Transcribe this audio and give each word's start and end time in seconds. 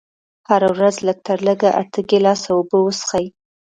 هره 0.49 0.67
ورځ 0.75 0.95
لږ 1.07 1.17
تر 1.27 1.37
لږه 1.47 1.69
اته 1.81 1.99
ګيلاسه 2.09 2.49
اوبه 2.55 2.77
وڅښئ. 2.81 3.25